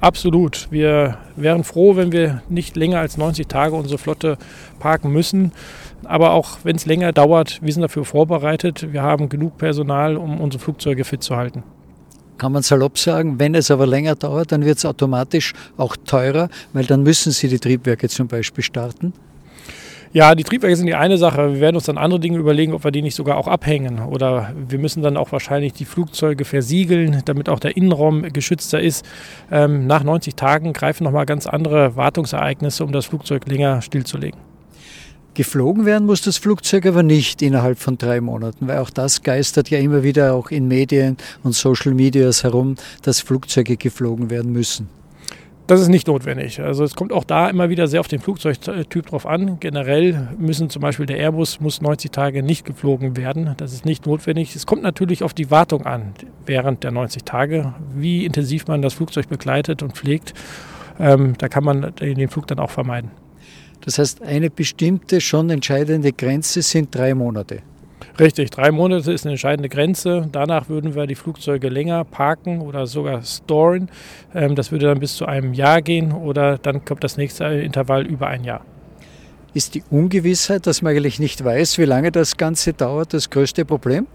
Absolut. 0.00 0.68
Wir 0.71 1.18
wären 1.37 1.64
froh, 1.64 1.97
wenn 1.97 2.12
wir 2.12 2.42
nicht 2.49 2.76
länger 2.76 3.00
als 3.00 3.16
90 3.16 3.49
Tage 3.49 3.75
unsere 3.75 3.99
Flotte 3.99 4.38
parken 4.78 5.12
müssen. 5.12 5.52
Aber 6.04 6.33
auch 6.33 6.59
wenn 6.62 6.76
es 6.76 6.87
länger 6.87 7.12
dauert, 7.12 7.61
wir 7.62 7.73
sind 7.73 7.83
dafür 7.83 8.04
vorbereitet. 8.04 8.92
Wir 8.92 9.02
haben 9.02 9.28
genug 9.28 9.59
Personal, 9.59 10.16
um 10.16 10.40
unsere 10.40 10.62
Flugzeuge 10.62 11.04
fit 11.04 11.23
zu 11.23 11.37
halten. 11.37 11.62
Kann 12.38 12.52
man 12.52 12.62
salopp 12.62 12.99
sagen, 12.99 13.38
wenn 13.38 13.54
es 13.54 13.71
aber 13.71 13.87
länger 13.87 14.14
dauert, 14.14 14.52
dann 14.52 14.64
wird 14.64 14.76
es 14.76 14.85
automatisch 14.85 15.54
auch 15.78 15.97
teurer, 15.97 16.50
weil 16.75 16.85
dann 16.85 17.02
müssen 17.02 17.33
Sie 17.33 17.49
die 17.49 17.59
Triebwerke 17.59 18.09
zum 18.09 18.28
Beispiel 18.28 18.62
starten. 18.62 19.14
Ja, 20.16 20.35
die 20.35 20.44
Triebwerke 20.44 20.75
sind 20.75 20.87
die 20.87 20.94
eine 20.94 21.18
Sache. 21.18 21.52
Wir 21.52 21.61
werden 21.61 21.76
uns 21.76 21.85
dann 21.85 21.99
andere 21.99 22.18
Dinge 22.18 22.38
überlegen, 22.38 22.73
ob 22.73 22.85
wir 22.85 22.90
die 22.90 23.02
nicht 23.02 23.14
sogar 23.14 23.37
auch 23.37 23.49
abhängen. 23.49 23.99
Oder 23.99 24.54
wir 24.66 24.78
müssen 24.78 25.02
dann 25.02 25.18
auch 25.18 25.30
wahrscheinlich 25.30 25.75
die 25.75 25.85
Flugzeuge 25.85 26.46
versiegeln, 26.46 27.20
damit 27.26 27.50
auch 27.50 27.61
der 27.61 27.76
Innenraum 27.76 28.23
geschützter 28.32 28.80
ist. 28.80 29.04
Ähm, 29.52 29.87
nach 29.87 30.02
90 30.02 30.35
Tagen 30.35 30.73
greifen 30.73 31.04
nochmal 31.04 31.26
ganz 31.26 31.46
andere 31.46 31.96
Wartungsereignisse, 31.96 32.82
um 32.82 32.92
das 32.92 33.04
Flugzeug 33.04 33.46
länger 33.46 33.82
stillzulegen. 33.82 34.40
Geflogen 35.35 35.85
werden 35.85 36.06
muss 36.06 36.23
das 36.23 36.38
Flugzeug 36.38 36.87
aber 36.87 37.02
nicht 37.02 37.42
innerhalb 37.42 37.78
von 37.78 37.99
drei 37.99 38.23
Monaten, 38.23 38.68
weil 38.68 38.78
auch 38.78 38.88
das 38.88 39.23
geistert 39.23 39.68
ja 39.68 39.80
immer 39.80 40.02
wieder 40.02 40.32
auch 40.32 40.50
in 40.50 40.66
Medien 40.66 41.18
und 41.42 41.54
Social 41.54 41.92
Medias 41.92 42.42
herum, 42.42 42.76
dass 43.02 43.20
Flugzeuge 43.20 43.76
geflogen 43.76 44.30
werden 44.30 44.50
müssen. 44.50 44.88
Das 45.66 45.80
ist 45.80 45.88
nicht 45.88 46.06
notwendig. 46.06 46.61
Also 46.61 46.85
es 46.85 46.94
kommt 46.94 47.12
auch 47.12 47.25
da 47.25 47.50
immer 47.50 47.68
wieder 47.68 47.88
sehr 47.88 47.99
auf 47.99 48.06
den 48.06 48.20
Flugzeugtyp 48.20 49.06
drauf 49.06 49.26
an. 49.26 49.58
Generell 49.58 50.28
müssen 50.38 50.70
zum 50.70 50.80
Beispiel 50.80 51.06
der 51.06 51.18
Airbus 51.18 51.58
muss 51.58 51.80
90 51.80 52.12
Tage 52.12 52.44
nicht 52.44 52.64
geflogen 52.64 53.16
werden. 53.16 53.54
Das 53.56 53.73
ist 53.73 53.85
nicht 53.85 54.06
notwendig. 54.06 54.54
Es 54.54 54.64
kommt 54.64 54.85
natürlich 54.85 55.25
auf 55.25 55.35
die 55.35 55.50
Wartung 55.50 55.85
an 55.85 56.12
während 56.44 56.85
der 56.85 56.92
90 56.92 57.25
Tage, 57.25 57.75
wie 57.96 58.25
intensiv 58.25 58.68
man 58.68 58.80
das 58.80 58.94
Flugzeug 58.94 59.28
begleitet 59.28 59.82
und 59.82 59.94
pflegt. 59.94 60.35
Ähm, 61.00 61.35
da 61.37 61.49
kann 61.49 61.64
man 61.64 61.92
den 62.00 62.28
Flug 62.28 62.46
dann 62.46 62.61
auch 62.61 62.70
vermeiden. 62.70 63.11
Das 63.85 63.99
heißt, 63.99 64.23
eine 64.23 64.50
bestimmte, 64.50 65.20
schon 65.20 65.50
entscheidende 65.50 66.12
Grenze 66.12 66.62
sind 66.62 66.94
drei 66.94 67.12
Monate. 67.14 67.62
Richtig, 68.19 68.50
drei 68.50 68.71
Monate 68.71 69.12
ist 69.12 69.25
eine 69.25 69.33
entscheidende 69.33 69.69
Grenze. 69.69 70.29
Danach 70.33 70.69
würden 70.69 70.95
wir 70.95 71.07
die 71.07 71.15
Flugzeuge 71.15 71.69
länger 71.69 72.05
parken 72.05 72.61
oder 72.61 72.87
sogar 72.87 73.23
storen. 73.23 73.91
Ähm, 74.35 74.55
das 74.55 74.73
würde 74.73 74.87
dann 74.87 75.00
bis 75.00 75.17
zu 75.17 75.26
einem 75.26 75.53
Jahr 75.53 75.83
gehen 75.83 76.12
oder 76.12 76.59
dann 76.59 76.85
kommt 76.85 77.05
das 77.05 77.17
nächste 77.17 77.45
Intervall 77.45 78.07
über 78.07 78.29
ein 78.29 78.45
Jahr. 78.45 78.65
Ist 79.55 79.75
die 79.75 79.83
Ungewissheit, 79.91 80.67
dass 80.67 80.83
man 80.83 80.93
eigentlich 80.93 81.19
nicht 81.19 81.43
weiß, 81.43 81.79
wie 81.79 81.85
lange 81.85 82.12
das 82.12 82.37
Ganze 82.37 82.73
dauert, 82.73 83.15
das 83.15 83.31
größte 83.31 83.65
Problem? 83.65 84.07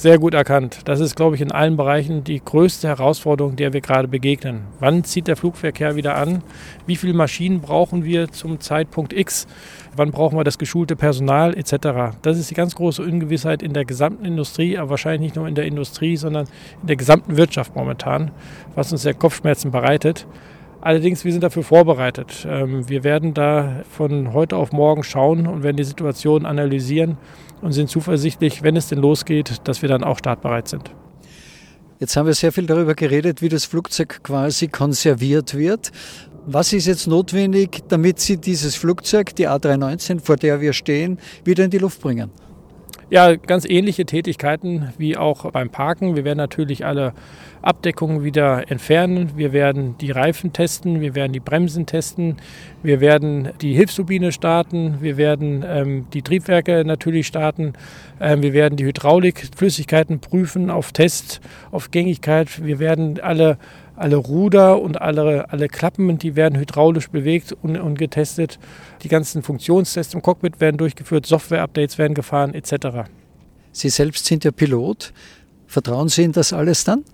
Sehr 0.00 0.18
gut 0.18 0.32
erkannt. 0.32 0.80
Das 0.86 0.98
ist, 0.98 1.14
glaube 1.14 1.36
ich, 1.36 1.42
in 1.42 1.52
allen 1.52 1.76
Bereichen 1.76 2.24
die 2.24 2.40
größte 2.42 2.88
Herausforderung, 2.88 3.56
der 3.56 3.74
wir 3.74 3.82
gerade 3.82 4.08
begegnen. 4.08 4.62
Wann 4.78 5.04
zieht 5.04 5.28
der 5.28 5.36
Flugverkehr 5.36 5.94
wieder 5.94 6.16
an? 6.16 6.42
Wie 6.86 6.96
viele 6.96 7.12
Maschinen 7.12 7.60
brauchen 7.60 8.02
wir 8.02 8.32
zum 8.32 8.60
Zeitpunkt 8.60 9.12
X? 9.12 9.46
Wann 9.94 10.10
brauchen 10.10 10.38
wir 10.38 10.44
das 10.44 10.56
geschulte 10.56 10.96
Personal 10.96 11.54
etc.? 11.54 12.16
Das 12.22 12.38
ist 12.38 12.48
die 12.48 12.54
ganz 12.54 12.74
große 12.76 13.02
Ungewissheit 13.02 13.62
in 13.62 13.74
der 13.74 13.84
gesamten 13.84 14.24
Industrie, 14.24 14.78
aber 14.78 14.88
wahrscheinlich 14.88 15.20
nicht 15.20 15.36
nur 15.36 15.46
in 15.46 15.54
der 15.54 15.66
Industrie, 15.66 16.16
sondern 16.16 16.46
in 16.80 16.86
der 16.86 16.96
gesamten 16.96 17.36
Wirtschaft 17.36 17.76
momentan, 17.76 18.30
was 18.74 18.92
uns 18.92 19.02
sehr 19.02 19.12
Kopfschmerzen 19.12 19.70
bereitet. 19.70 20.26
Allerdings, 20.80 21.26
wir 21.26 21.32
sind 21.32 21.44
dafür 21.44 21.62
vorbereitet. 21.62 22.46
Ähm, 22.48 22.88
wir 22.88 23.04
werden 23.04 23.34
da 23.34 23.82
von 23.90 24.32
heute 24.32 24.56
auf 24.56 24.72
morgen 24.72 25.02
schauen 25.02 25.46
und 25.46 25.62
werden 25.62 25.76
die 25.76 25.84
Situation 25.84 26.46
analysieren 26.46 27.18
und 27.62 27.72
sind 27.72 27.90
zuversichtlich, 27.90 28.62
wenn 28.62 28.76
es 28.76 28.88
denn 28.88 28.98
losgeht, 28.98 29.60
dass 29.64 29.82
wir 29.82 29.88
dann 29.88 30.04
auch 30.04 30.18
startbereit 30.18 30.68
sind. 30.68 30.90
Jetzt 31.98 32.16
haben 32.16 32.26
wir 32.26 32.34
sehr 32.34 32.50
viel 32.50 32.66
darüber 32.66 32.94
geredet, 32.94 33.42
wie 33.42 33.50
das 33.50 33.66
Flugzeug 33.66 34.20
quasi 34.22 34.68
konserviert 34.68 35.54
wird. 35.54 35.92
Was 36.46 36.72
ist 36.72 36.86
jetzt 36.86 37.06
notwendig, 37.06 37.82
damit 37.88 38.18
Sie 38.20 38.38
dieses 38.38 38.74
Flugzeug, 38.74 39.34
die 39.36 39.46
A319, 39.46 40.20
vor 40.20 40.36
der 40.36 40.62
wir 40.62 40.72
stehen, 40.72 41.18
wieder 41.44 41.64
in 41.64 41.70
die 41.70 41.78
Luft 41.78 42.00
bringen? 42.00 42.30
Ja, 43.12 43.34
ganz 43.34 43.64
ähnliche 43.68 44.06
Tätigkeiten 44.06 44.92
wie 44.96 45.16
auch 45.16 45.50
beim 45.50 45.68
Parken. 45.68 46.14
Wir 46.14 46.24
werden 46.24 46.38
natürlich 46.38 46.86
alle 46.86 47.12
Abdeckungen 47.60 48.22
wieder 48.22 48.70
entfernen. 48.70 49.32
Wir 49.34 49.52
werden 49.52 49.98
die 49.98 50.12
Reifen 50.12 50.52
testen, 50.52 51.00
wir 51.00 51.16
werden 51.16 51.32
die 51.32 51.40
Bremsen 51.40 51.86
testen, 51.86 52.36
wir 52.84 53.00
werden 53.00 53.48
die 53.62 53.74
Hilfsturbine 53.74 54.30
starten, 54.30 54.98
wir 55.00 55.16
werden 55.16 55.64
ähm, 55.66 56.06
die 56.12 56.22
Triebwerke 56.22 56.84
natürlich 56.84 57.26
starten, 57.26 57.72
ähm, 58.20 58.42
wir 58.42 58.52
werden 58.52 58.76
die 58.76 58.84
Hydraulikflüssigkeiten 58.84 60.20
prüfen 60.20 60.70
auf 60.70 60.92
Test, 60.92 61.40
auf 61.72 61.90
Gängigkeit. 61.90 62.64
Wir 62.64 62.78
werden 62.78 63.18
alle 63.20 63.58
alle 64.00 64.16
Ruder 64.16 64.80
und 64.80 65.00
alle, 65.00 65.50
alle 65.50 65.68
Klappen, 65.68 66.18
die 66.18 66.34
werden 66.34 66.58
hydraulisch 66.58 67.10
bewegt 67.10 67.52
und, 67.62 67.76
und 67.76 67.98
getestet. 67.98 68.58
Die 69.02 69.08
ganzen 69.08 69.42
Funktionstests 69.42 70.14
im 70.14 70.22
Cockpit 70.22 70.60
werden 70.60 70.78
durchgeführt, 70.78 71.26
Software-Updates 71.26 71.98
werden 71.98 72.14
gefahren 72.14 72.54
etc. 72.54 73.08
Sie 73.72 73.90
selbst 73.90 74.24
sind 74.24 74.44
ja 74.44 74.52
Pilot. 74.52 75.12
Vertrauen 75.66 76.08
Sie 76.08 76.24
in 76.24 76.32
das 76.32 76.52
alles 76.52 76.84
dann? 76.84 77.04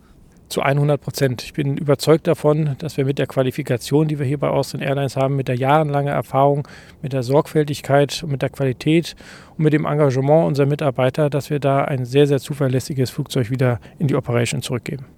Zu 0.49 0.63
100 0.63 1.01
Prozent. 1.01 1.43
Ich 1.43 1.55
bin 1.55 1.77
überzeugt 1.77 2.29
davon, 2.29 2.77
dass 2.79 2.97
wir 2.97 3.05
mit 3.05 3.19
der 3.19 3.27
Qualifikation, 3.27 4.07
die 4.07 4.21
wir 4.21 4.27
hier 4.27 4.39
bei 4.39 4.49
Austrian 4.49 4.87
Airlines 4.87 5.17
haben, 5.17 5.35
mit 5.35 5.49
der 5.49 5.57
jahrelangen 5.57 6.15
Erfahrung, 6.15 6.69
mit 7.03 7.13
der 7.13 7.25
Sorgfältigkeit 7.25 8.23
und 8.23 8.31
mit 8.31 8.43
der 8.43 8.51
Qualität 8.51 9.17
und 9.59 9.65
mit 9.65 9.73
dem 9.73 9.87
Engagement 9.87 10.47
unserer 10.47 10.67
Mitarbeiter, 10.67 11.31
dass 11.31 11.51
wir 11.51 11.59
da 11.59 11.85
ein 11.85 12.05
sehr, 12.05 12.29
sehr 12.29 12.39
zuverlässiges 12.39 13.11
Flugzeug 13.11 13.51
wieder 13.51 13.81
in 13.99 14.07
die 14.07 14.15
Operation 14.15 14.63
zurückgeben. 14.63 15.16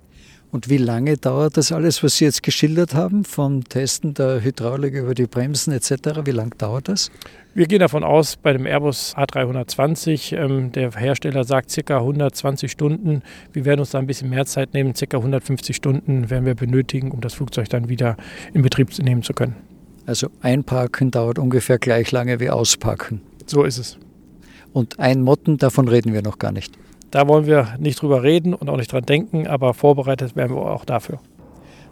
Und 0.50 0.70
wie 0.70 0.78
lange 0.78 1.18
dauert 1.18 1.58
das 1.58 1.72
alles, 1.72 2.02
was 2.02 2.16
Sie 2.16 2.24
jetzt 2.24 2.42
geschildert 2.42 2.94
haben, 2.94 3.24
vom 3.24 3.64
Testen 3.64 4.14
der 4.14 4.42
Hydraulik 4.42 4.94
über 4.94 5.14
die 5.14 5.26
Bremsen 5.26 5.74
etc.? 5.74 6.24
Wie 6.24 6.30
lange 6.30 6.52
dauert 6.56 6.88
das? 6.88 7.10
Wir 7.54 7.66
gehen 7.66 7.80
davon 7.80 8.02
aus, 8.02 8.36
bei 8.36 8.54
dem 8.54 8.64
Airbus 8.64 9.14
A320, 9.14 10.36
ähm, 10.36 10.72
der 10.72 10.92
Hersteller 10.92 11.44
sagt 11.44 11.78
ca. 11.84 11.98
120 11.98 12.70
Stunden. 12.70 13.22
Wir 13.52 13.66
werden 13.66 13.80
uns 13.80 13.90
da 13.90 13.98
ein 13.98 14.06
bisschen 14.06 14.30
mehr 14.30 14.46
Zeit 14.46 14.72
nehmen, 14.72 14.94
ca. 14.94 15.16
150 15.18 15.76
Stunden 15.76 16.30
werden 16.30 16.46
wir 16.46 16.54
benötigen, 16.54 17.10
um 17.10 17.20
das 17.20 17.34
Flugzeug 17.34 17.68
dann 17.68 17.90
wieder 17.90 18.16
in 18.54 18.62
Betrieb 18.62 18.96
nehmen 19.00 19.22
zu 19.22 19.34
können. 19.34 19.56
Also 20.06 20.28
einparken 20.40 21.10
dauert 21.10 21.38
ungefähr 21.38 21.78
gleich 21.78 22.10
lange 22.10 22.40
wie 22.40 22.48
auspacken. 22.48 23.20
So 23.44 23.64
ist 23.64 23.76
es. 23.76 23.98
Und 24.72 24.98
ein 24.98 25.20
Motten, 25.20 25.58
davon 25.58 25.88
reden 25.88 26.14
wir 26.14 26.22
noch 26.22 26.38
gar 26.38 26.52
nicht. 26.52 26.78
Da 27.10 27.26
wollen 27.26 27.46
wir 27.46 27.76
nicht 27.78 28.02
drüber 28.02 28.22
reden 28.22 28.54
und 28.54 28.68
auch 28.68 28.76
nicht 28.76 28.92
dran 28.92 29.04
denken, 29.04 29.46
aber 29.46 29.74
vorbereitet 29.74 30.36
werden 30.36 30.56
wir 30.56 30.62
auch 30.62 30.84
dafür. 30.84 31.18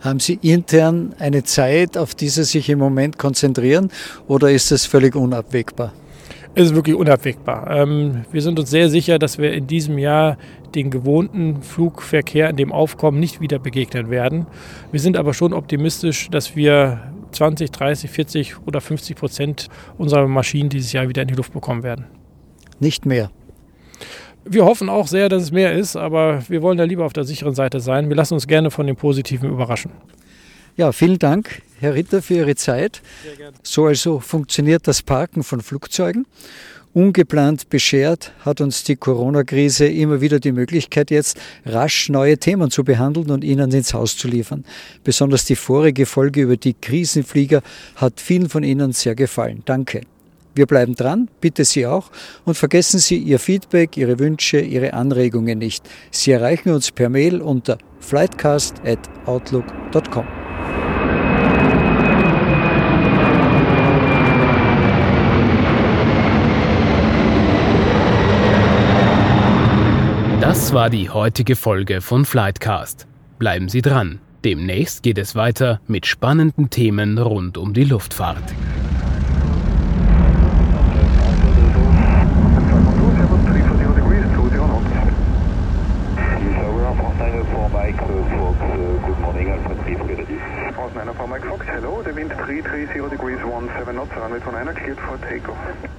Haben 0.01 0.21
Sie 0.21 0.39
intern 0.43 1.15
eine 1.19 1.43
Zeit, 1.43 1.97
auf 1.97 2.15
die 2.15 2.29
Sie 2.29 2.45
sich 2.45 2.69
im 2.69 2.79
Moment 2.79 3.19
konzentrieren 3.19 3.91
oder 4.29 4.51
ist 4.51 4.71
das 4.71 4.85
völlig 4.85 5.17
unabwägbar? 5.17 5.93
Es 6.55 6.67
ist 6.67 6.75
wirklich 6.75 6.97
unabwägbar. 6.97 7.71
Ähm, 7.71 8.25
wir 8.33 8.41
sind 8.41 8.59
uns 8.59 8.71
sehr 8.71 8.89
sicher, 8.89 9.19
dass 9.19 9.37
wir 9.37 9.53
in 9.53 9.67
diesem 9.67 9.99
Jahr 9.99 10.39
den 10.75 10.91
gewohnten 10.91 11.63
Flugverkehr 11.63 12.49
in 12.49 12.57
dem 12.57 12.73
Aufkommen 12.73 13.21
nicht 13.21 13.41
wieder 13.41 13.59
begegnen 13.59 14.09
werden. 14.11 14.47
Wir 14.91 15.01
sind 15.01 15.17
aber 15.17 15.35
schon 15.35 15.53
optimistisch, 15.53 16.29
dass 16.31 16.57
wir 16.57 17.01
20, 17.33 17.71
30, 17.71 18.11
40 18.11 18.67
oder 18.67 18.81
50 18.81 19.17
Prozent 19.17 19.69
unserer 19.99 20.27
Maschinen 20.29 20.71
dieses 20.71 20.93
Jahr 20.93 21.09
wieder 21.09 21.23
in 21.23 21.29
die 21.29 21.35
Luft 21.35 21.53
bekommen 21.53 21.83
werden. 21.83 22.07
Nicht 22.81 23.05
mehr. 23.05 23.31
Wir 24.49 24.65
hoffen 24.65 24.89
auch 24.89 25.09
sehr, 25.09 25.29
dass 25.29 25.43
es 25.43 25.51
mehr 25.51 25.73
ist, 25.75 25.97
aber 25.97 26.43
wir 26.49 26.63
wollen 26.63 26.79
da 26.79 26.85
lieber 26.85 27.05
auf 27.05 27.13
der 27.13 27.25
sicheren 27.25 27.55
Seite 27.55 27.81
sein. 27.81 28.09
Wir 28.09 28.15
lassen 28.17 28.35
uns 28.35 28.47
gerne 28.47 28.71
von 28.71 28.87
dem 28.87 28.95
Positiven 28.95 29.51
überraschen. 29.51 29.91
Ja, 30.77 30.93
vielen 30.93 31.19
Dank, 31.19 31.63
Herr 31.81 31.95
Ritter, 31.95 32.23
für 32.23 32.35
Ihre 32.35 32.55
Zeit. 32.55 33.03
So 33.63 33.87
also 33.87 34.21
funktioniert 34.21 34.87
das 34.87 35.03
Parken 35.03 35.43
von 35.43 35.63
Flugzeugen. 35.63 36.27
Ungeplant 36.93 37.69
beschert 37.69 38.33
hat 38.45 38.61
uns 38.61 38.85
die 38.85 38.97
Corona-Krise 38.97 39.87
immer 39.87 40.21
wieder 40.21 40.39
die 40.39 40.53
Möglichkeit, 40.53 41.11
jetzt 41.11 41.39
rasch 41.67 42.09
neue 42.09 42.39
Themen 42.39 42.71
zu 42.71 42.85
behandeln 42.85 43.31
und 43.31 43.45
ihnen 43.45 43.71
ins 43.73 43.93
Haus 43.93 44.17
zu 44.17 44.29
liefern. 44.29 44.65
Besonders 45.05 45.45
die 45.45 45.57
vorige 45.57 46.07
Folge 46.07 46.43
über 46.43 46.57
die 46.57 46.73
Krisenflieger 46.73 47.63
hat 47.97 48.21
vielen 48.21 48.49
von 48.49 48.63
Ihnen 48.63 48.93
sehr 48.93 49.15
gefallen. 49.15 49.63
Danke. 49.67 50.03
Wir 50.57 50.67
bleiben 50.67 50.95
dran, 50.95 51.29
bitte 51.41 51.65
Sie 51.65 51.87
auch. 51.87 52.11
Und 52.45 52.57
vergessen 52.57 52.99
Sie 52.99 53.19
Ihr 53.19 53.39
Feedback, 53.39 53.97
Ihre 53.97 54.19
Wünsche, 54.19 54.59
Ihre 54.59 54.95
Anregungen 54.95 55.59
nicht. 55.59 55.89
Sie 56.11 56.33
erreichen 56.33 56.71
uns 56.71 56.91
per 56.91 57.09
Mail 57.11 57.43
unter 57.43 57.77
flightcast.outlook.com. 58.01 60.27
Das 70.41 70.73
war 70.73 70.89
die 70.89 71.11
heutige 71.11 71.55
Folge 71.55 72.01
von 72.01 72.25
Flightcast. 72.25 73.07
Bleiben 73.39 73.69
Sie 73.69 73.83
dran. 73.83 74.21
Demnächst 74.45 75.03
geht 75.03 75.19
es 75.19 75.35
weiter 75.35 75.83
mit 75.87 76.07
spannenden 76.07 76.71
Themen 76.71 77.19
rund 77.19 77.59
um 77.59 77.75
die 77.75 77.85
Luftfahrt. 77.85 78.55
Mike 94.17 94.31
Fox, 94.31 94.45
hello, 94.45 94.57
the 94.57 94.57
wind 94.57 94.73
330 94.73 94.73
degrees 94.73 94.73
17 94.73 94.73
knots, 94.73 94.73
runway 94.73 94.73
29 94.73 94.77
cleared 94.77 94.99
for 94.99 95.19
takeoff. 95.29 95.96